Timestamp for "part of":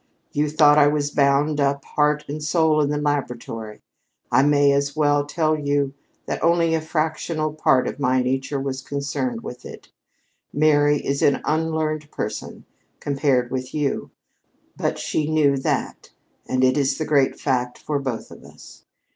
7.53-7.99